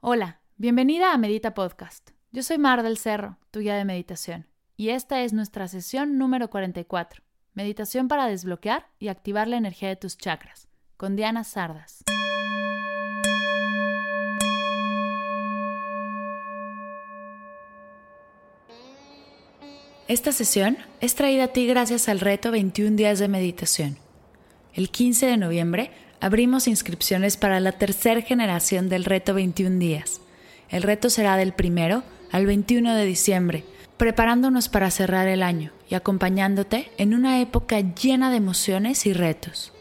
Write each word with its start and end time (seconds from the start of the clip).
Hola, 0.00 0.40
bienvenida 0.58 1.12
a 1.12 1.18
Medita 1.18 1.54
Podcast. 1.54 2.10
Yo 2.30 2.44
soy 2.44 2.56
Mar 2.56 2.84
del 2.84 2.98
Cerro, 2.98 3.36
tu 3.50 3.58
guía 3.58 3.74
de 3.74 3.84
meditación, 3.84 4.46
y 4.76 4.90
esta 4.90 5.22
es 5.22 5.32
nuestra 5.32 5.66
sesión 5.66 6.18
número 6.18 6.50
44, 6.50 7.24
Meditación 7.52 8.06
para 8.06 8.26
desbloquear 8.26 8.86
y 9.00 9.08
activar 9.08 9.48
la 9.48 9.56
energía 9.56 9.88
de 9.88 9.96
tus 9.96 10.16
chakras, 10.16 10.68
con 10.96 11.16
Diana 11.16 11.42
Sardas. 11.42 12.04
Esta 20.06 20.30
sesión 20.30 20.78
es 21.00 21.16
traída 21.16 21.44
a 21.44 21.48
ti 21.48 21.66
gracias 21.66 22.08
al 22.08 22.20
reto 22.20 22.52
21 22.52 22.94
días 22.94 23.18
de 23.18 23.26
meditación. 23.26 23.98
El 24.74 24.90
15 24.90 25.26
de 25.26 25.36
noviembre 25.38 25.90
abrimos 26.20 26.68
inscripciones 26.68 27.36
para 27.36 27.60
la 27.60 27.72
tercera 27.72 28.20
generación 28.20 28.88
del 28.88 29.04
reto 29.04 29.34
21 29.34 29.78
días. 29.78 30.20
El 30.68 30.82
reto 30.82 31.10
será 31.10 31.36
del 31.36 31.52
primero 31.52 32.02
al 32.30 32.46
21 32.46 32.94
de 32.94 33.04
diciembre, 33.04 33.64
preparándonos 33.96 34.68
para 34.68 34.90
cerrar 34.90 35.28
el 35.28 35.42
año 35.42 35.72
y 35.88 35.94
acompañándote 35.94 36.90
en 36.98 37.14
una 37.14 37.40
época 37.40 37.80
llena 37.80 38.30
de 38.30 38.36
emociones 38.36 39.06
y 39.06 39.12
retos. 39.12 39.72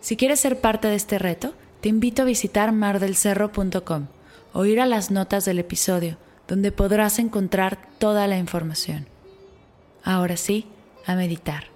Si 0.00 0.16
quieres 0.16 0.40
ser 0.40 0.60
parte 0.60 0.88
de 0.88 0.96
este 0.96 1.18
reto, 1.18 1.54
te 1.80 1.88
invito 1.88 2.22
a 2.22 2.26
visitar 2.26 2.72
mardelcerro.com 2.72 4.06
o 4.52 4.64
ir 4.64 4.80
a 4.80 4.86
las 4.86 5.10
notas 5.10 5.44
del 5.44 5.58
episodio, 5.58 6.16
donde 6.46 6.72
podrás 6.72 7.18
encontrar 7.18 7.78
toda 7.98 8.26
la 8.26 8.38
información. 8.38 9.06
Ahora 10.04 10.36
sí, 10.36 10.66
a 11.06 11.14
meditar. 11.14 11.71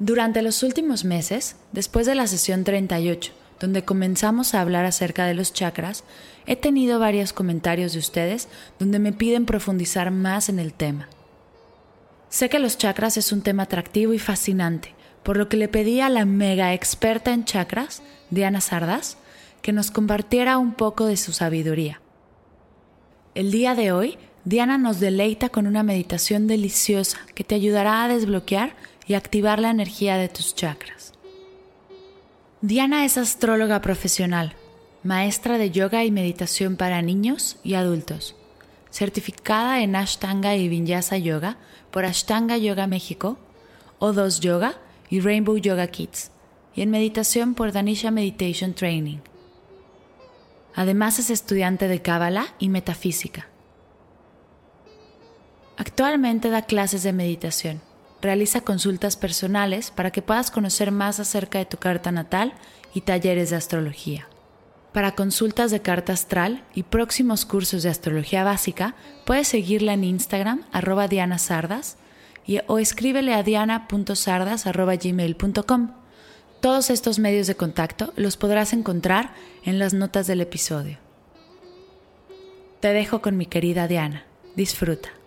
Durante 0.00 0.40
los 0.40 0.62
últimos 0.62 1.04
meses, 1.04 1.56
después 1.72 2.06
de 2.06 2.14
la 2.14 2.26
sesión 2.26 2.64
38, 2.64 3.32
donde 3.60 3.84
comenzamos 3.84 4.54
a 4.54 4.62
hablar 4.62 4.86
acerca 4.86 5.26
de 5.26 5.34
los 5.34 5.52
chakras, 5.52 6.04
he 6.46 6.56
tenido 6.56 6.98
varios 6.98 7.34
comentarios 7.34 7.92
de 7.92 7.98
ustedes 7.98 8.48
donde 8.78 8.98
me 8.98 9.12
piden 9.12 9.44
profundizar 9.44 10.10
más 10.10 10.48
en 10.48 10.58
el 10.58 10.72
tema. 10.72 11.10
Sé 12.30 12.48
que 12.48 12.58
los 12.58 12.78
chakras 12.78 13.18
es 13.18 13.30
un 13.30 13.42
tema 13.42 13.64
atractivo 13.64 14.14
y 14.14 14.18
fascinante, 14.18 14.94
por 15.22 15.36
lo 15.36 15.50
que 15.50 15.58
le 15.58 15.68
pedí 15.68 16.00
a 16.00 16.08
la 16.08 16.24
mega 16.24 16.72
experta 16.72 17.34
en 17.34 17.44
chakras, 17.44 18.02
Diana 18.30 18.62
Sardas, 18.62 19.18
que 19.60 19.74
nos 19.74 19.90
compartiera 19.90 20.56
un 20.56 20.72
poco 20.72 21.04
de 21.04 21.18
su 21.18 21.34
sabiduría. 21.34 22.00
El 23.34 23.50
día 23.50 23.74
de 23.74 23.92
hoy 23.92 24.16
Diana 24.46 24.78
nos 24.78 25.00
deleita 25.00 25.50
con 25.50 25.66
una 25.66 25.82
meditación 25.82 26.46
deliciosa 26.46 27.18
que 27.34 27.44
te 27.44 27.54
ayudará 27.54 28.02
a 28.02 28.08
desbloquear 28.08 28.74
y 29.10 29.14
activar 29.14 29.58
la 29.58 29.70
energía 29.70 30.16
de 30.18 30.28
tus 30.28 30.54
chakras. 30.54 31.14
Diana 32.60 33.04
es 33.04 33.18
astróloga 33.18 33.80
profesional, 33.80 34.54
maestra 35.02 35.58
de 35.58 35.72
yoga 35.72 36.04
y 36.04 36.12
meditación 36.12 36.76
para 36.76 37.02
niños 37.02 37.58
y 37.64 37.74
adultos, 37.74 38.36
certificada 38.88 39.80
en 39.80 39.96
Ashtanga 39.96 40.54
y 40.54 40.68
Vinyasa 40.68 41.18
Yoga 41.18 41.56
por 41.90 42.04
Ashtanga 42.04 42.56
Yoga 42.56 42.86
México, 42.86 43.36
O2 43.98 44.38
Yoga 44.38 44.74
y 45.08 45.18
Rainbow 45.18 45.56
Yoga 45.56 45.88
Kids, 45.88 46.30
y 46.76 46.82
en 46.82 46.92
meditación 46.92 47.56
por 47.56 47.72
Danisha 47.72 48.12
Meditation 48.12 48.74
Training. 48.74 49.18
Además 50.76 51.18
es 51.18 51.30
estudiante 51.30 51.88
de 51.88 52.00
Cábala 52.00 52.54
y 52.60 52.68
Metafísica. 52.68 53.48
Actualmente 55.76 56.48
da 56.48 56.62
clases 56.62 57.02
de 57.02 57.12
meditación. 57.12 57.89
Realiza 58.22 58.60
consultas 58.60 59.16
personales 59.16 59.90
para 59.90 60.10
que 60.10 60.22
puedas 60.22 60.50
conocer 60.50 60.92
más 60.92 61.20
acerca 61.20 61.58
de 61.58 61.64
tu 61.64 61.78
carta 61.78 62.12
natal 62.12 62.52
y 62.94 63.00
talleres 63.02 63.50
de 63.50 63.56
astrología. 63.56 64.26
Para 64.92 65.14
consultas 65.14 65.70
de 65.70 65.80
carta 65.80 66.12
astral 66.12 66.64
y 66.74 66.82
próximos 66.82 67.44
cursos 67.44 67.84
de 67.84 67.90
astrología 67.90 68.42
básica, 68.42 68.96
puedes 69.24 69.46
seguirla 69.48 69.92
en 69.92 70.02
Instagram 70.04 70.62
arroba 70.72 71.06
dianasardas 71.06 71.96
y, 72.44 72.58
o 72.66 72.78
escríbele 72.78 73.34
a 73.34 73.44
diana.sardas.gmail.com. 73.44 75.90
Todos 76.60 76.90
estos 76.90 77.20
medios 77.20 77.46
de 77.46 77.54
contacto 77.54 78.12
los 78.16 78.36
podrás 78.36 78.72
encontrar 78.72 79.32
en 79.64 79.78
las 79.78 79.94
notas 79.94 80.26
del 80.26 80.40
episodio. 80.40 80.98
Te 82.80 82.92
dejo 82.92 83.22
con 83.22 83.36
mi 83.36 83.46
querida 83.46 83.86
Diana. 83.86 84.24
Disfruta. 84.56 85.19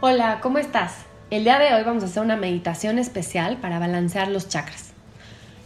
Hola, 0.00 0.38
¿cómo 0.40 0.58
estás? 0.58 0.94
El 1.28 1.42
día 1.42 1.58
de 1.58 1.74
hoy 1.74 1.82
vamos 1.82 2.04
a 2.04 2.06
hacer 2.06 2.22
una 2.22 2.36
meditación 2.36 3.00
especial 3.00 3.56
para 3.56 3.80
balancear 3.80 4.28
los 4.28 4.48
chakras. 4.48 4.92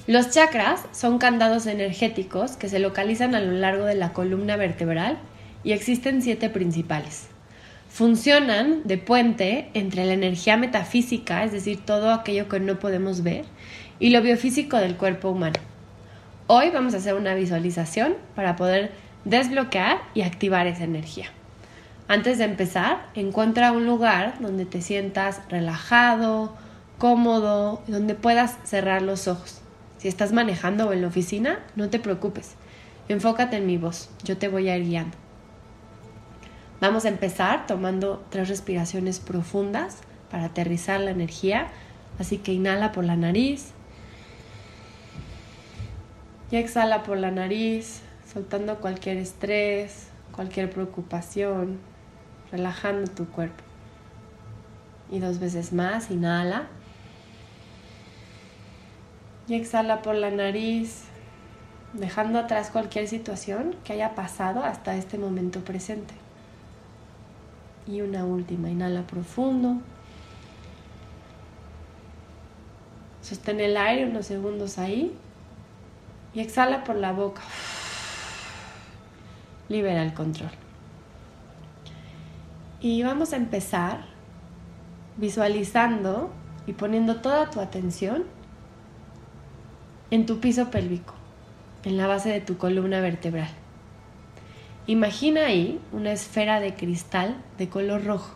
Los 0.06 0.30
chakras 0.30 0.86
son 0.90 1.18
candados 1.18 1.66
energéticos 1.66 2.52
que 2.52 2.70
se 2.70 2.78
localizan 2.78 3.34
a 3.34 3.40
lo 3.40 3.52
largo 3.52 3.84
de 3.84 3.94
la 3.94 4.14
columna 4.14 4.56
vertebral 4.56 5.18
y 5.64 5.72
existen 5.72 6.22
siete 6.22 6.48
principales. 6.48 7.26
Funcionan 7.90 8.80
de 8.84 8.96
puente 8.96 9.68
entre 9.74 10.06
la 10.06 10.14
energía 10.14 10.56
metafísica, 10.56 11.44
es 11.44 11.52
decir, 11.52 11.84
todo 11.84 12.10
aquello 12.10 12.48
que 12.48 12.58
no 12.58 12.78
podemos 12.78 13.22
ver, 13.22 13.44
y 13.98 14.08
lo 14.08 14.22
biofísico 14.22 14.78
del 14.78 14.96
cuerpo 14.96 15.28
humano. 15.28 15.60
Hoy 16.46 16.70
vamos 16.70 16.94
a 16.94 16.96
hacer 16.96 17.12
una 17.12 17.34
visualización 17.34 18.14
para 18.34 18.56
poder 18.56 18.92
desbloquear 19.26 19.98
y 20.14 20.22
activar 20.22 20.66
esa 20.66 20.84
energía. 20.84 21.26
Antes 22.12 22.36
de 22.36 22.44
empezar, 22.44 23.06
encuentra 23.14 23.72
un 23.72 23.86
lugar 23.86 24.34
donde 24.38 24.66
te 24.66 24.82
sientas 24.82 25.40
relajado, 25.48 26.54
cómodo, 26.98 27.80
donde 27.86 28.14
puedas 28.14 28.58
cerrar 28.64 29.00
los 29.00 29.28
ojos. 29.28 29.62
Si 29.96 30.08
estás 30.08 30.30
manejando 30.30 30.90
o 30.90 30.92
en 30.92 31.00
la 31.00 31.08
oficina, 31.08 31.60
no 31.74 31.88
te 31.88 31.98
preocupes. 31.98 32.56
Enfócate 33.08 33.56
en 33.56 33.64
mi 33.64 33.78
voz, 33.78 34.10
yo 34.24 34.36
te 34.36 34.48
voy 34.48 34.68
a 34.68 34.76
ir 34.76 34.84
guiando. 34.84 35.16
Vamos 36.82 37.06
a 37.06 37.08
empezar 37.08 37.66
tomando 37.66 38.22
tres 38.28 38.50
respiraciones 38.50 39.18
profundas 39.18 40.00
para 40.30 40.44
aterrizar 40.44 41.00
la 41.00 41.12
energía. 41.12 41.68
Así 42.18 42.36
que 42.36 42.52
inhala 42.52 42.92
por 42.92 43.04
la 43.04 43.16
nariz 43.16 43.70
y 46.50 46.56
exhala 46.56 47.04
por 47.04 47.16
la 47.16 47.30
nariz, 47.30 48.02
soltando 48.30 48.80
cualquier 48.80 49.16
estrés, 49.16 50.08
cualquier 50.32 50.68
preocupación, 50.68 51.78
relajando 52.52 53.10
tu 53.10 53.26
cuerpo. 53.26 53.64
Y 55.10 55.18
dos 55.18 55.40
veces 55.40 55.72
más, 55.72 56.10
inhala. 56.10 56.68
Y 59.48 59.54
exhala 59.54 60.02
por 60.02 60.14
la 60.14 60.30
nariz, 60.30 61.04
dejando 61.94 62.38
atrás 62.38 62.70
cualquier 62.70 63.08
situación 63.08 63.74
que 63.84 63.94
haya 63.94 64.14
pasado 64.14 64.62
hasta 64.62 64.94
este 64.94 65.18
momento 65.18 65.60
presente. 65.60 66.14
Y 67.86 68.02
una 68.02 68.24
última, 68.24 68.70
inhala 68.70 69.02
profundo. 69.02 69.78
Sostén 73.22 73.60
el 73.60 73.76
aire 73.76 74.06
unos 74.06 74.26
segundos 74.26 74.78
ahí. 74.78 75.16
Y 76.34 76.40
exhala 76.40 76.84
por 76.84 76.96
la 76.96 77.12
boca. 77.12 77.42
Libera 79.68 80.02
el 80.02 80.14
control. 80.14 80.61
Y 82.82 83.00
vamos 83.04 83.32
a 83.32 83.36
empezar 83.36 84.06
visualizando 85.16 86.32
y 86.66 86.72
poniendo 86.72 87.20
toda 87.20 87.48
tu 87.48 87.60
atención 87.60 88.24
en 90.10 90.26
tu 90.26 90.40
piso 90.40 90.68
pélvico, 90.72 91.14
en 91.84 91.96
la 91.96 92.08
base 92.08 92.30
de 92.30 92.40
tu 92.40 92.58
columna 92.58 93.00
vertebral. 93.00 93.50
Imagina 94.88 95.46
ahí 95.46 95.80
una 95.92 96.10
esfera 96.10 96.58
de 96.58 96.74
cristal 96.74 97.36
de 97.56 97.68
color 97.68 98.04
rojo. 98.04 98.34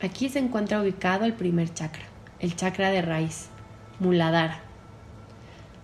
Aquí 0.00 0.28
se 0.28 0.38
encuentra 0.38 0.80
ubicado 0.80 1.24
el 1.24 1.32
primer 1.32 1.74
chakra, 1.74 2.04
el 2.38 2.54
chakra 2.54 2.90
de 2.90 3.02
raíz, 3.02 3.48
Muladhara. 3.98 4.60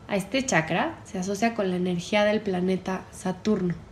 A 0.07 0.15
este 0.15 0.47
chakra 0.47 1.01
se 1.03 1.19
asocia 1.19 1.57
con 1.57 1.69
la 1.69 1.77
energía 1.77 2.25
del 2.25 2.41
planeta 2.41 3.03
Saturno 3.11 3.88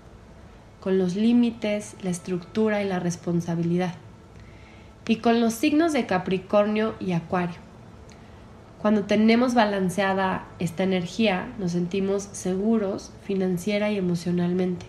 con 0.86 0.98
los 0.98 1.16
límites, 1.16 1.96
la 2.04 2.10
estructura 2.10 2.80
y 2.80 2.86
la 2.86 3.00
responsabilidad. 3.00 3.96
Y 5.08 5.16
con 5.16 5.40
los 5.40 5.52
signos 5.52 5.92
de 5.92 6.06
Capricornio 6.06 6.94
y 7.00 7.10
Acuario. 7.10 7.56
Cuando 8.80 9.02
tenemos 9.02 9.54
balanceada 9.54 10.46
esta 10.60 10.84
energía, 10.84 11.52
nos 11.58 11.72
sentimos 11.72 12.22
seguros 12.30 13.10
financiera 13.24 13.90
y 13.90 13.96
emocionalmente. 13.96 14.86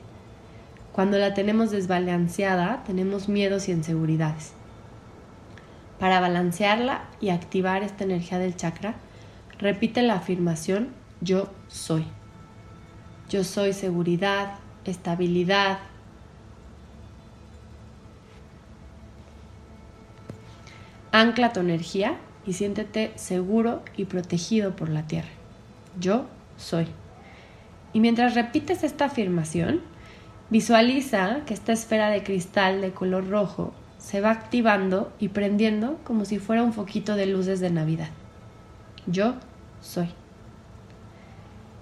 Cuando 0.92 1.18
la 1.18 1.34
tenemos 1.34 1.72
desbalanceada, 1.72 2.84
tenemos 2.86 3.28
miedos 3.28 3.68
y 3.68 3.72
inseguridades. 3.72 4.54
Para 6.00 6.20
balancearla 6.20 7.06
y 7.20 7.30
activar 7.30 7.82
esta 7.82 8.04
energía 8.04 8.38
del 8.38 8.56
chakra, 8.56 8.94
repite 9.58 10.04
la 10.04 10.14
afirmación 10.14 10.90
yo 11.22 11.50
soy. 11.68 12.06
Yo 13.32 13.44
soy 13.44 13.74
seguridad, 13.74 14.60
estabilidad. 14.92 15.80
Ancla 21.12 21.54
tu 21.54 21.62
energía 21.62 22.18
y 22.46 22.54
siéntete 22.54 23.12
seguro 23.16 23.82
y 23.96 24.06
protegido 24.06 24.76
por 24.76 24.90
la 24.90 25.08
tierra. 25.08 25.30
Yo 26.00 26.26
soy. 26.58 26.88
Y 27.94 28.00
mientras 28.00 28.36
repites 28.36 28.84
esta 28.84 29.06
afirmación, 29.06 29.82
visualiza 30.50 31.42
que 31.46 31.54
esta 31.54 31.74
esfera 31.74 32.10
de 32.10 32.24
cristal 32.24 32.82
de 32.82 32.92
color 32.92 33.30
rojo 33.30 33.74
se 33.98 34.22
va 34.22 34.32
activando 34.32 35.12
y 35.20 35.30
prendiendo 35.30 36.00
como 36.04 36.26
si 36.26 36.40
fuera 36.40 36.64
un 36.64 36.74
foquito 36.74 37.16
de 37.16 37.26
luces 37.26 37.60
de 37.60 37.72
Navidad. 37.72 38.10
Yo 39.08 39.36
soy. 39.82 40.10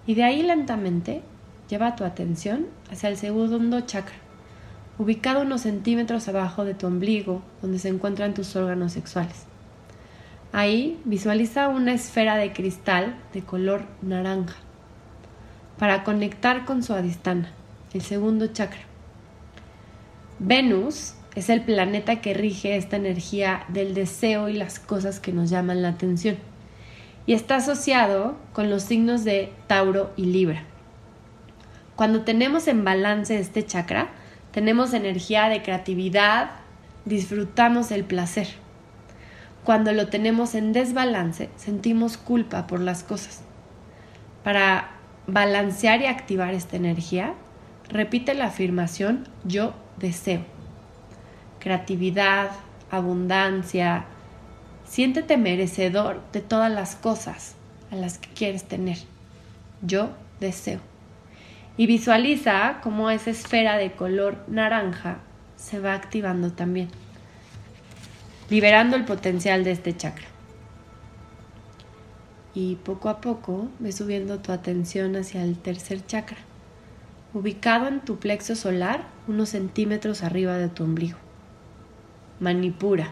Y 0.08 0.16
de 0.16 0.24
ahí 0.24 0.44
lentamente 0.44 1.24
lleva 1.69 1.95
tu 1.95 2.03
atención 2.03 2.67
hacia 2.91 3.09
el 3.09 3.17
segundo 3.17 3.81
chakra, 3.81 4.15
ubicado 4.97 5.41
unos 5.41 5.62
centímetros 5.62 6.27
abajo 6.27 6.65
de 6.65 6.73
tu 6.73 6.88
ombligo, 6.88 7.41
donde 7.62 7.79
se 7.79 7.89
encuentran 7.89 8.33
tus 8.33 8.56
órganos 8.56 8.94
sexuales. 8.94 9.45
Ahí 10.51 11.00
visualiza 11.06 11.67
una 11.67 11.94
esfera 11.94 12.38
de 12.38 12.53
cristal 12.53 13.15
de 13.33 13.41
color 13.41 13.83
naranja 14.01 14.56
para 15.77 16.03
conectar 16.03 16.65
con 16.65 16.83
su 16.83 16.94
adistana, 16.94 17.51
el 17.94 18.01
segundo 18.01 18.47
chakra. 18.47 18.81
Venus 20.39 21.15
es 21.35 21.50
el 21.50 21.62
planeta 21.62 22.21
que 22.21 22.33
rige 22.33 22.77
esta 22.77 22.95
energía 22.95 23.65
del 23.67 23.94
deseo 23.94 24.47
y 24.47 24.53
las 24.53 24.79
cosas 24.79 25.19
que 25.19 25.33
nos 25.33 25.50
llaman 25.50 25.81
la 25.81 25.89
atención 25.89 26.38
y 27.27 27.33
está 27.33 27.57
asociado 27.57 28.35
con 28.53 28.69
los 28.69 28.83
signos 28.83 29.23
de 29.23 29.51
Tauro 29.67 30.12
y 30.15 30.25
Libra. 30.25 30.63
Cuando 31.95 32.21
tenemos 32.21 32.68
en 32.68 32.83
balance 32.83 33.39
este 33.39 33.65
chakra, 33.65 34.09
tenemos 34.51 34.94
energía 34.94 35.50
de 35.50 35.62
creatividad, 35.62 36.51
disfrutamos 37.06 37.92
el 37.92 38.03
placer 38.03 38.47
cuando 39.65 39.94
lo 39.94 40.07
tenemos 40.09 40.53
en 40.53 40.74
desbalance, 40.74 41.50
sentimos 41.57 42.18
culpa 42.18 42.68
por 42.68 42.80
las 42.80 43.03
cosas. 43.03 43.42
Para 44.44 44.92
balancear 45.25 46.01
y 46.01 46.06
activar 46.06 46.53
esta 46.53 46.75
energía, 46.75 47.33
repite 47.89 48.36
la 48.36 48.45
afirmación 48.45 49.27
yo 49.44 49.74
deseo. 49.98 50.41
Creatividad, 51.59 52.51
abundancia, 52.91 54.06
siéntete 54.88 55.36
merecedor 55.36 56.21
de 56.31 56.41
todas 56.41 56.71
las 56.71 56.95
cosas 56.95 57.56
a 57.91 57.95
las 57.95 58.19
que 58.19 58.30
quieres 58.30 58.65
tener. 58.65 59.00
Yo 59.81 60.12
deseo. 60.39 60.80
Y 61.77 61.88
visualiza 61.88 62.80
cómo 62.81 63.10
esa 63.10 63.31
esfera 63.31 63.77
de 63.77 63.92
color 63.92 64.44
naranja 64.48 65.18
se 65.57 65.80
va 65.80 65.94
activando 65.94 66.51
también 66.51 66.89
liberando 68.50 68.95
el 68.95 69.06
potencial 69.06 69.63
de 69.63 69.72
este 69.72 69.95
chakra. 69.95 70.27
Y 72.54 72.75
poco 72.77 73.10
a 73.10 73.19
poco 73.19 73.68
ve 73.80 73.92
subiendo 73.92 74.39
tu 74.39 74.51
atención 74.51 75.16
hacia 75.16 75.44
el 75.44 75.57
tercer 75.57 76.06
chakra, 76.06 76.38
ubicado 77.33 77.88
en 77.88 78.00
tu 78.01 78.18
plexo 78.18 78.56
solar 78.56 79.07
unos 79.27 79.50
centímetros 79.50 80.24
arriba 80.24 80.57
de 80.57 80.69
tu 80.69 80.83
ombligo. 80.83 81.18
Manipura. 82.39 83.12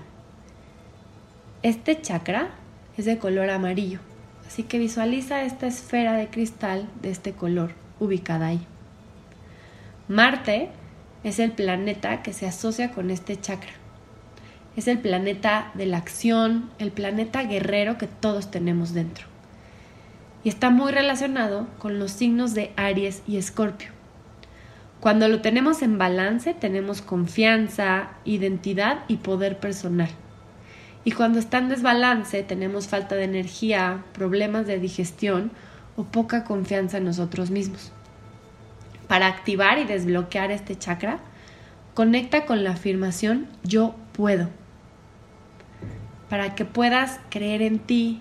Este 1.62 2.00
chakra 2.02 2.50
es 2.98 3.06
de 3.06 3.18
color 3.18 3.50
amarillo, 3.50 4.00
así 4.48 4.64
que 4.64 4.80
visualiza 4.80 5.44
esta 5.44 5.68
esfera 5.68 6.14
de 6.14 6.28
cristal 6.28 6.88
de 7.02 7.10
este 7.10 7.34
color 7.34 7.72
ubicada 8.04 8.48
ahí. 8.48 8.66
Marte 10.08 10.70
es 11.24 11.40
el 11.40 11.52
planeta 11.52 12.22
que 12.22 12.34
se 12.34 12.46
asocia 12.46 12.92
con 12.92 13.10
este 13.10 13.40
chakra 13.40 13.72
es 14.76 14.88
el 14.88 15.00
planeta 15.00 15.72
de 15.76 15.86
la 15.86 15.98
acción, 15.98 16.70
el 16.80 16.92
planeta 16.92 17.44
guerrero 17.44 17.98
que 17.98 18.08
todos 18.08 18.50
tenemos 18.50 18.94
dentro. 18.94 19.28
Y 20.44 20.50
está 20.50 20.70
muy 20.70 20.92
relacionado 20.92 21.68
con 21.78 22.00
los 22.00 22.12
signos 22.12 22.54
de 22.54 22.72
Aries 22.76 23.22
y 23.28 23.38
Escorpio. 23.38 23.90
Cuando 25.00 25.28
lo 25.28 25.42
tenemos 25.42 25.82
en 25.82 25.98
balance, 25.98 26.54
tenemos 26.54 27.02
confianza, 27.02 28.12
identidad 28.26 29.04
y 29.08 29.18
poder 29.18 29.60
personal. 29.60 30.10
Y 31.06 31.12
cuando 31.12 31.40
está 31.40 31.58
en 31.58 31.70
desbalance, 31.70 32.44
tenemos 32.44 32.88
falta 32.88 33.16
de 33.16 33.26
energía, 33.26 34.04
problemas 34.14 34.66
de 34.66 34.80
digestión 34.80 35.52
o 35.96 36.04
poca 36.04 36.44
confianza 36.44 36.98
en 36.98 37.06
nosotros 37.06 37.52
mismos. 37.52 37.92
Para 39.08 39.28
activar 39.28 39.80
y 39.80 39.86
desbloquear 39.86 40.52
este 40.52 40.78
chakra, 40.78 41.20
conecta 41.94 42.46
con 42.46 42.64
la 42.64 42.72
afirmación 42.72 43.48
yo 43.64 43.96
puedo 44.14 44.50
para 46.34 46.56
que 46.56 46.66
puedas 46.66 47.20
creer 47.30 47.62
en 47.62 47.78
ti, 47.78 48.20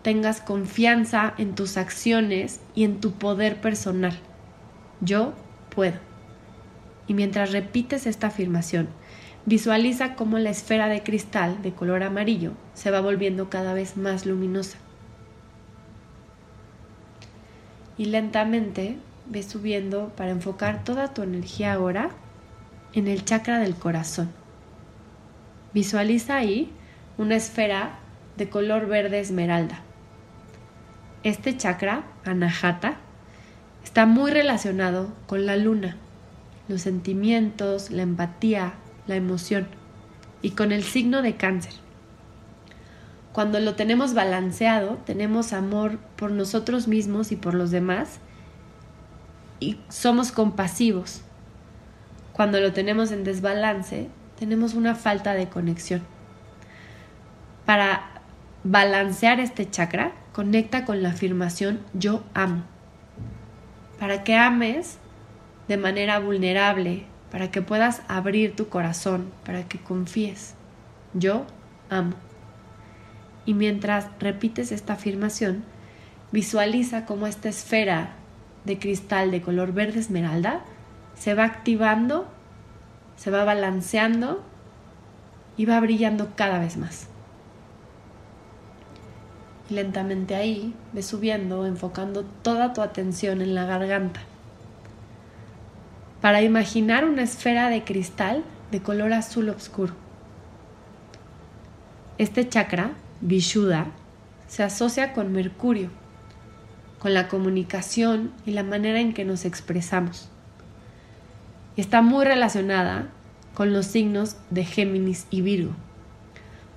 tengas 0.00 0.40
confianza 0.40 1.34
en 1.36 1.54
tus 1.54 1.76
acciones 1.76 2.62
y 2.74 2.84
en 2.84 3.00
tu 3.00 3.12
poder 3.12 3.60
personal. 3.60 4.18
Yo 5.02 5.34
puedo. 5.68 5.98
Y 7.06 7.12
mientras 7.12 7.52
repites 7.52 8.06
esta 8.06 8.28
afirmación, 8.28 8.88
visualiza 9.44 10.14
cómo 10.14 10.38
la 10.38 10.48
esfera 10.48 10.88
de 10.88 11.02
cristal 11.02 11.60
de 11.60 11.74
color 11.74 12.02
amarillo 12.02 12.52
se 12.72 12.90
va 12.90 13.02
volviendo 13.02 13.50
cada 13.50 13.74
vez 13.74 13.98
más 13.98 14.24
luminosa. 14.24 14.78
Y 17.96 18.06
lentamente 18.06 18.98
ves 19.26 19.46
subiendo 19.46 20.10
para 20.16 20.30
enfocar 20.30 20.84
toda 20.84 21.14
tu 21.14 21.22
energía 21.22 21.72
ahora 21.72 22.10
en 22.92 23.08
el 23.08 23.24
chakra 23.24 23.58
del 23.58 23.74
corazón. 23.74 24.30
Visualiza 25.72 26.36
ahí 26.36 26.70
una 27.18 27.36
esfera 27.36 27.98
de 28.36 28.48
color 28.48 28.86
verde 28.86 29.20
esmeralda. 29.20 29.80
Este 31.22 31.56
chakra, 31.56 32.04
anahata, 32.24 32.98
está 33.82 34.06
muy 34.06 34.30
relacionado 34.30 35.12
con 35.26 35.46
la 35.46 35.56
luna, 35.56 35.96
los 36.68 36.82
sentimientos, 36.82 37.90
la 37.90 38.02
empatía, 38.02 38.74
la 39.06 39.16
emoción 39.16 39.68
y 40.42 40.50
con 40.50 40.72
el 40.72 40.82
signo 40.82 41.22
de 41.22 41.36
cáncer. 41.36 41.83
Cuando 43.34 43.58
lo 43.58 43.74
tenemos 43.74 44.14
balanceado, 44.14 44.98
tenemos 45.04 45.52
amor 45.52 45.98
por 46.14 46.30
nosotros 46.30 46.86
mismos 46.86 47.32
y 47.32 47.36
por 47.36 47.54
los 47.54 47.72
demás 47.72 48.20
y 49.58 49.80
somos 49.88 50.30
compasivos. 50.30 51.22
Cuando 52.32 52.60
lo 52.60 52.72
tenemos 52.72 53.10
en 53.10 53.24
desbalance, 53.24 54.08
tenemos 54.38 54.74
una 54.74 54.94
falta 54.94 55.34
de 55.34 55.48
conexión. 55.48 56.02
Para 57.66 58.22
balancear 58.62 59.40
este 59.40 59.68
chakra, 59.68 60.12
conecta 60.32 60.84
con 60.84 61.02
la 61.02 61.08
afirmación 61.08 61.80
yo 61.92 62.22
amo. 62.34 62.62
Para 63.98 64.22
que 64.22 64.36
ames 64.36 64.98
de 65.66 65.76
manera 65.76 66.20
vulnerable, 66.20 67.04
para 67.32 67.50
que 67.50 67.62
puedas 67.62 68.02
abrir 68.06 68.54
tu 68.54 68.68
corazón, 68.68 69.32
para 69.44 69.64
que 69.64 69.80
confíes. 69.80 70.54
Yo 71.14 71.46
amo. 71.90 72.14
Y 73.46 73.54
mientras 73.54 74.08
repites 74.18 74.72
esta 74.72 74.94
afirmación, 74.94 75.64
visualiza 76.32 77.06
cómo 77.06 77.26
esta 77.26 77.48
esfera 77.48 78.14
de 78.64 78.78
cristal 78.78 79.30
de 79.30 79.42
color 79.42 79.72
verde 79.72 80.00
esmeralda 80.00 80.62
se 81.14 81.34
va 81.34 81.44
activando, 81.44 82.26
se 83.16 83.30
va 83.30 83.44
balanceando 83.44 84.42
y 85.56 85.66
va 85.66 85.78
brillando 85.80 86.32
cada 86.34 86.58
vez 86.58 86.76
más. 86.76 87.08
Y 89.70 89.74
lentamente 89.74 90.34
ahí 90.34 90.74
ves 90.92 91.06
subiendo, 91.06 91.66
enfocando 91.66 92.24
toda 92.42 92.72
tu 92.72 92.82
atención 92.82 93.40
en 93.40 93.54
la 93.54 93.64
garganta. 93.64 94.20
Para 96.20 96.42
imaginar 96.42 97.04
una 97.04 97.22
esfera 97.22 97.68
de 97.68 97.84
cristal 97.84 98.44
de 98.70 98.80
color 98.82 99.12
azul 99.12 99.48
oscuro. 99.50 99.94
Este 102.18 102.48
chakra, 102.48 102.92
Vishuddha, 103.20 103.86
se 104.48 104.62
asocia 104.62 105.12
con 105.12 105.32
Mercurio, 105.32 105.90
con 106.98 107.14
la 107.14 107.28
comunicación 107.28 108.32
y 108.46 108.52
la 108.52 108.62
manera 108.62 109.00
en 109.00 109.12
que 109.12 109.24
nos 109.24 109.44
expresamos. 109.44 110.28
Está 111.76 112.02
muy 112.02 112.24
relacionada 112.24 113.08
con 113.54 113.72
los 113.72 113.86
signos 113.86 114.36
de 114.50 114.64
Géminis 114.64 115.26
y 115.30 115.40
Virgo. 115.40 115.72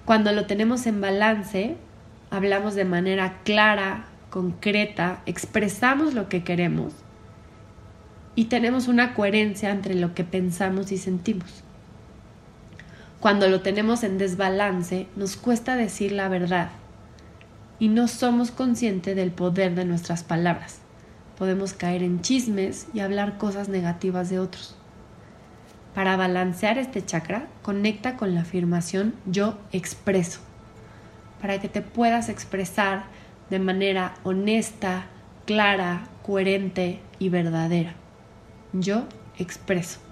Cuando 0.05 0.31
lo 0.31 0.45
tenemos 0.45 0.87
en 0.87 1.01
balance, 1.01 1.75
hablamos 2.29 2.75
de 2.75 2.85
manera 2.85 3.39
clara, 3.43 4.05
concreta, 4.29 5.21
expresamos 5.25 6.13
lo 6.13 6.29
que 6.29 6.43
queremos 6.43 6.93
y 8.35 8.45
tenemos 8.45 8.87
una 8.87 9.15
coherencia 9.15 9.71
entre 9.71 9.95
lo 9.95 10.13
que 10.13 10.23
pensamos 10.23 10.91
y 10.91 10.97
sentimos. 10.97 11.63
Cuando 13.19 13.47
lo 13.47 13.61
tenemos 13.61 14.03
en 14.03 14.19
desbalance, 14.19 15.07
nos 15.15 15.37
cuesta 15.37 15.75
decir 15.75 16.11
la 16.11 16.29
verdad 16.29 16.69
y 17.79 17.87
no 17.89 18.07
somos 18.07 18.51
conscientes 18.51 19.15
del 19.15 19.31
poder 19.31 19.73
de 19.73 19.85
nuestras 19.85 20.23
palabras. 20.23 20.79
Podemos 21.37 21.73
caer 21.73 22.03
en 22.03 22.21
chismes 22.21 22.87
y 22.93 22.99
hablar 22.99 23.37
cosas 23.37 23.69
negativas 23.69 24.29
de 24.29 24.39
otros. 24.39 24.75
Para 25.95 26.15
balancear 26.15 26.77
este 26.77 27.03
chakra, 27.03 27.47
conecta 27.63 28.17
con 28.17 28.35
la 28.35 28.41
afirmación 28.41 29.15
yo 29.25 29.57
expreso, 29.71 30.39
para 31.41 31.59
que 31.59 31.69
te 31.69 31.81
puedas 31.81 32.29
expresar 32.29 33.05
de 33.49 33.57
manera 33.57 34.13
honesta, 34.23 35.05
clara, 35.45 36.03
coherente 36.23 36.99
y 37.17 37.29
verdadera. 37.29 37.95
Yo 38.73 39.05
expreso. 39.39 40.06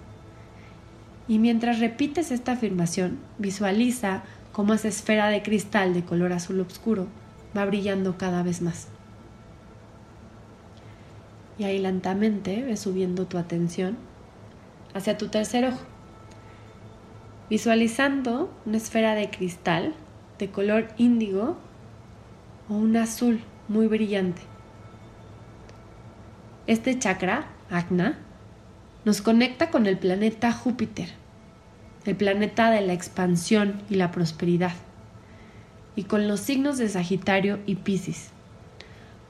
Y 1.28 1.40
mientras 1.40 1.80
repites 1.80 2.32
esta 2.32 2.54
afirmación, 2.54 3.20
visualiza 3.40 4.24
cómo 4.52 4.74
esa 4.74 4.88
esfera 4.88 5.30
de 5.30 5.42
cristal 5.42 5.94
de 5.94 6.06
color 6.06 6.34
azul 6.34 6.60
oscuro 6.60 7.08
va 7.58 7.66
brillando 7.66 8.18
cada 8.18 8.44
vez 8.44 8.62
más. 8.62 8.88
Y 11.58 11.64
ahí 11.64 11.80
lentamente 11.80 12.64
ves 12.64 12.82
subiendo 12.82 13.26
tu 13.26 13.38
atención 13.38 13.98
hacia 14.94 15.18
tu 15.18 15.30
tercer 15.30 15.66
ojo, 15.66 15.82
visualizando 17.50 18.54
una 18.66 18.78
esfera 18.78 19.16
de 19.16 19.30
cristal 19.30 19.94
de 20.38 20.50
color 20.52 20.88
índigo 20.98 21.58
o 22.70 22.76
un 22.76 22.98
azul 22.98 23.42
muy 23.68 23.88
brillante. 23.88 24.42
Este 26.68 26.98
chakra, 26.98 27.48
Agna, 27.70 28.18
nos 29.06 29.22
conecta 29.22 29.70
con 29.70 29.86
el 29.86 30.00
planeta 30.00 30.52
Júpiter, 30.52 31.10
el 32.06 32.16
planeta 32.16 32.72
de 32.72 32.82
la 32.82 32.94
expansión 32.94 33.82
y 33.88 33.96
la 33.96 34.12
prosperidad, 34.12 34.74
y 35.96 36.04
con 36.04 36.28
los 36.28 36.40
signos 36.40 36.80
de 36.80 36.90
Sagitario 36.90 37.60
y 37.68 37.76
Piscis. 37.76 38.30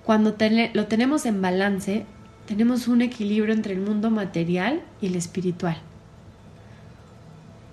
Cuando 0.06 0.36
lo 0.74 0.88
tenemos 0.88 1.26
en 1.26 1.42
balance, 1.42 2.06
tenemos 2.46 2.88
un 2.88 3.02
equilibrio 3.02 3.54
entre 3.54 3.74
el 3.74 3.82
mundo 3.82 4.10
material 4.10 4.82
y 5.02 5.08
el 5.08 5.16
espiritual. 5.16 5.78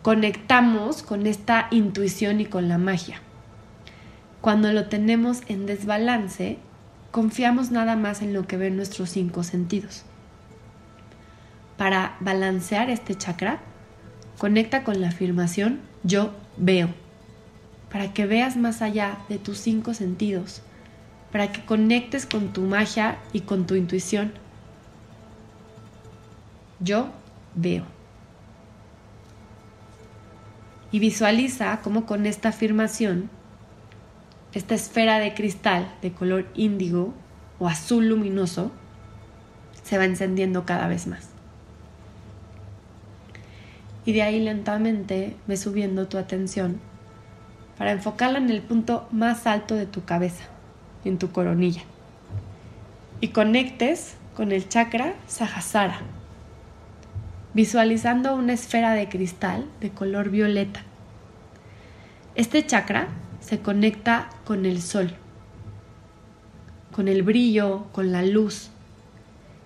Conectamos 0.03 1.05
con 1.05 1.29
esta 1.29 1.69
intuición 1.71 2.41
y 2.41 2.47
con 2.47 2.69
la 2.69 2.79
magia. 2.79 3.21
Cuando 4.41 4.73
lo 4.73 4.89
tenemos 4.89 5.43
en 5.47 5.67
desbalance, 5.67 6.59
confiamos 7.13 7.71
nada 7.71 7.95
más 7.95 8.23
en 8.23 8.33
lo 8.33 8.49
que 8.49 8.57
ven 8.57 8.75
nuestros 8.75 9.11
cinco 9.11 9.45
sentidos. 9.45 10.05
Para 11.83 12.17
balancear 12.21 12.91
este 12.91 13.17
chakra, 13.17 13.59
conecta 14.39 14.85
con 14.85 15.01
la 15.01 15.09
afirmación 15.09 15.81
yo 16.05 16.33
veo, 16.57 16.91
para 17.91 18.15
que 18.15 18.25
veas 18.25 18.57
más 18.57 18.83
allá 18.83 19.19
de 19.29 19.39
tus 19.39 19.59
cinco 19.59 19.93
sentidos, 19.93 20.63
para 21.33 21.51
que 21.51 21.65
conectes 21.65 22.25
con 22.25 22.53
tu 22.53 22.61
magia 22.63 23.19
y 23.33 23.41
con 23.41 23.67
tu 23.67 23.75
intuición. 23.75 24.33
Yo 26.79 27.09
veo. 27.57 27.85
Y 30.93 31.01
visualiza 31.01 31.81
cómo 31.83 32.07
con 32.07 32.27
esta 32.27 32.51
afirmación, 32.51 33.29
esta 34.53 34.77
esfera 34.77 35.19
de 35.19 35.35
cristal 35.35 35.93
de 36.01 36.13
color 36.13 36.47
índigo 36.55 37.13
o 37.59 37.67
azul 37.67 38.09
luminoso 38.09 38.71
se 39.83 39.99
va 39.99 40.05
encendiendo 40.05 40.65
cada 40.65 40.87
vez 40.87 41.09
más 41.09 41.32
y 44.05 44.13
de 44.13 44.23
ahí 44.23 44.41
lentamente 44.41 45.37
ve 45.47 45.57
subiendo 45.57 46.09
tu 46.09 46.19
atención 46.19 46.81
para 47.79 47.93
enfocarla 47.93 48.39
en 48.39 48.51
el 48.51 48.63
punto 48.63 49.09
más 49.11 49.47
alto 49.47 49.75
de 49.75 49.87
tu 49.87 50.05
cabeza, 50.05 50.45
en 51.05 51.19
tu 51.19 51.31
coronilla, 51.31 51.83
y 53.21 53.29
conectes 53.29 54.15
con 54.37 54.53
el 54.53 54.69
chakra 54.69 55.15
Sahasrara, 55.27 56.01
visualizando 57.55 58.35
una 58.37 58.53
esfera 58.53 58.93
de 58.93 59.09
cristal 59.09 59.67
de 59.81 59.91
color 59.91 60.31
violeta. 60.31 60.83
Este 62.35 62.65
chakra 62.67 63.09
se 63.41 63.61
conecta 63.61 64.31
con 64.45 64.65
el 64.67 64.81
sol, 64.81 65.15
con 66.93 67.09
el 67.09 67.23
brillo, 67.23 67.87
con 67.93 68.13
la 68.13 68.23
luz, 68.23 68.71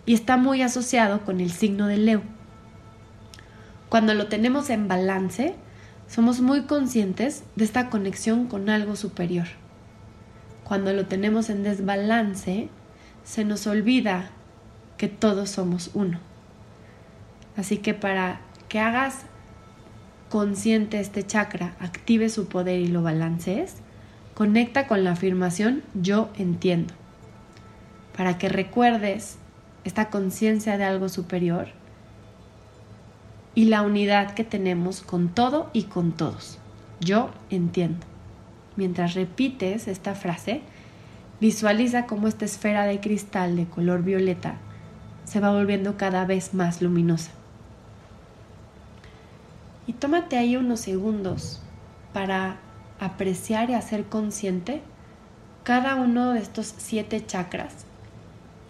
y 0.05 0.15
está 0.15 0.37
muy 0.37 0.63
asociado 0.63 1.25
con 1.25 1.41
el 1.41 1.51
signo 1.51 1.87
de 1.87 1.97
Leo 1.97 2.36
cuando 3.89 4.15
lo 4.15 4.27
tenemos 4.27 4.71
en 4.71 4.89
balance, 4.89 5.55
somos 6.09 6.41
muy 6.41 6.63
conscientes 6.63 7.45
de 7.55 7.65
esta 7.65 7.89
conexión 7.89 8.47
con 8.47 8.69
algo 8.69 8.97
superior. 8.97 9.47
Cuando 10.65 10.93
lo 10.93 11.07
tenemos 11.07 11.51
en 11.51 11.63
desbalance, 11.63 12.69
se 13.25 13.45
nos 13.45 13.67
olvida 13.67 14.31
que 14.97 15.09
todos 15.09 15.51
somos 15.51 15.91
uno. 15.95 16.19
Así 17.57 17.79
que 17.79 17.95
para 17.95 18.41
que 18.69 18.81
hagas 18.81 19.23
consciente 20.31 21.01
este 21.01 21.25
chakra, 21.25 21.77
active 21.79 22.29
su 22.29 22.49
poder 22.49 22.81
y 22.81 22.89
lo 22.89 23.03
balancees, 23.03 23.77
conecta 24.35 24.89
con 24.89 25.05
la 25.05 25.13
afirmación 25.13 25.83
yo 25.95 26.31
entiendo. 26.37 26.95
Para 28.17 28.37
que 28.39 28.49
recuerdes 28.49 29.37
esta 29.85 30.11
conciencia 30.11 30.77
de 30.77 30.85
algo 30.85 31.09
superior 31.09 31.69
y 33.57 33.65
la 33.65 33.81
unidad 33.83 34.35
que 34.35 34.45
tenemos 34.45 35.01
con 35.01 35.31
todo 35.31 35.71
y 35.73 35.85
con 35.85 36.13
todos. 36.13 36.59
Yo 37.01 37.31
entiendo. 37.51 38.07
Mientras 38.77 39.15
repites 39.15 39.89
esta 39.89 40.15
frase, 40.15 40.61
visualiza 41.41 42.07
cómo 42.07 42.29
esta 42.29 42.45
esfera 42.45 42.85
de 42.85 43.01
cristal 43.01 43.57
de 43.57 43.65
color 43.65 44.03
violeta 44.03 44.57
se 45.25 45.41
va 45.41 45.51
volviendo 45.53 45.97
cada 45.97 46.27
vez 46.27 46.53
más 46.53 46.83
luminosa. 46.83 47.31
Y 49.87 49.95
tómate 49.95 50.37
ahí 50.37 50.57
unos 50.57 50.81
segundos 50.81 51.63
para 52.13 52.59
apreciar 53.01 53.71
y 53.71 53.75
hacer 53.75 54.05
consciente 54.05 54.83
cada 55.65 55.95
uno 55.95 56.35
de 56.35 56.41
estos 56.41 56.75
siete 56.77 57.25
chakras 57.25 57.87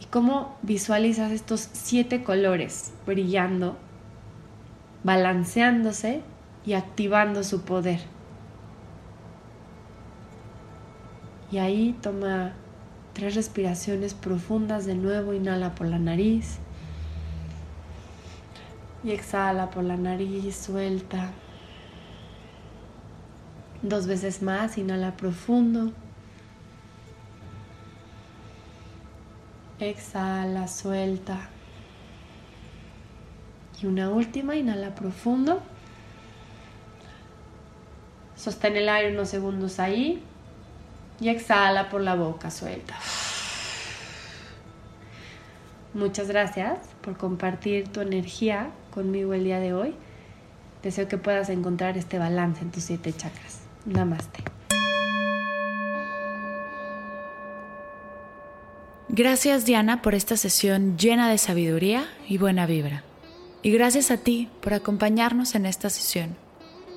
y 0.01 0.05
cómo 0.05 0.57
visualizas 0.63 1.33
estos 1.33 1.69
siete 1.73 2.23
colores 2.23 2.93
brillando 3.05 3.77
balanceándose 5.07 6.21
y 6.67 6.73
activando 6.73 7.45
su 7.45 7.63
poder. 7.63 8.01
Y 11.53 11.59
ahí 11.59 11.97
toma 12.03 12.55
tres 13.13 13.37
respiraciones 13.37 14.15
profundas 14.15 14.85
de 14.85 14.97
nuevo, 14.97 15.33
inhala 15.33 15.77
por 15.77 15.87
la 15.87 16.01
nariz 16.01 16.59
y 19.05 19.13
exhala 19.13 19.71
por 19.71 19.85
la 19.85 19.97
nariz, 19.97 20.57
suelta. 20.57 21.31
Dos 23.83 24.09
veces 24.09 24.43
más, 24.43 24.77
inhala 24.77 25.17
profundo. 25.17 25.93
Exhala, 29.79 30.67
suelta. 30.67 31.51
Y 33.83 33.87
una 33.87 34.11
última, 34.11 34.57
inhala 34.57 34.95
profundo. 34.95 35.63
Sostén 38.37 38.77
el 38.77 38.89
aire 38.89 39.13
unos 39.13 39.29
segundos 39.29 39.79
ahí. 39.79 40.23
Y 41.21 41.29
exhala 41.29 41.89
por 41.89 42.01
la 42.01 42.15
boca, 42.15 42.51
suelta. 42.51 42.95
Muchas 45.95 46.29
gracias 46.29 46.79
por 47.01 47.17
compartir 47.17 47.89
tu 47.89 48.03
energía 48.03 48.69
conmigo 48.91 49.33
el 49.33 49.45
día 49.45 49.61
de 49.61 49.73
hoy. 49.73 49.95
Deseo 50.83 51.09
que 51.09 51.17
puedas 51.17 51.49
encontrar 51.49 51.97
este 51.97 52.19
balance 52.19 52.61
en 52.63 52.71
tus 52.71 52.85
siete 52.85 53.15
chakras. 53.15 53.61
Namaste. 53.87 54.45
Gracias 59.09 59.65
Diana 59.65 60.03
por 60.03 60.15
esta 60.15 60.37
sesión 60.37 60.99
llena 60.99 61.31
de 61.31 61.39
sabiduría 61.39 62.07
y 62.29 62.37
buena 62.37 62.67
vibra. 62.67 63.03
Y 63.63 63.71
gracias 63.73 64.11
a 64.11 64.19
ti 64.19 64.49
por 64.61 64.75
acompañarnos 64.75 65.55
en 65.55 65.67
esta 65.67 65.91
sesión. 65.91 66.37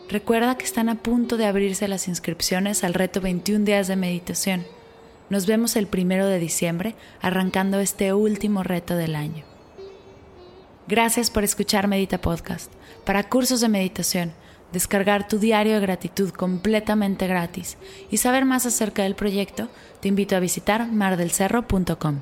Recuerda 0.10 0.58
que 0.58 0.66
están 0.66 0.90
a 0.90 0.96
punto 0.96 1.38
de 1.38 1.46
abrirse 1.46 1.88
las 1.88 2.08
inscripciones 2.08 2.84
al 2.84 2.94
reto 2.94 3.22
21 3.22 3.66
días 3.66 3.88
de 3.88 3.96
meditación. 3.96 4.66
Nos 5.30 5.46
vemos 5.46 5.76
el 5.76 5.86
primero 5.86 6.26
de 6.26 6.40
diciembre 6.40 6.96
arrancando 7.22 7.80
este 7.80 8.14
último 8.14 8.64
reto 8.64 8.96
del 8.96 9.16
año. 9.16 9.44
Gracias 10.88 11.30
por 11.30 11.44
escuchar 11.44 11.88
Medita 11.88 12.20
Podcast. 12.20 12.72
Para 13.06 13.30
cursos 13.30 13.62
de 13.62 13.70
meditación, 13.70 14.34
descargar 14.72 15.28
tu 15.28 15.38
diario 15.38 15.76
de 15.76 15.82
gratitud 15.82 16.32
completamente 16.32 17.28
gratis 17.28 17.78
y 18.10 18.18
saber 18.18 18.46
más 18.46 18.66
acerca 18.66 19.04
del 19.04 19.14
proyecto, 19.14 19.70
te 20.00 20.08
invito 20.08 20.36
a 20.36 20.40
visitar 20.40 20.92
mardelcerro.com. 20.92 22.22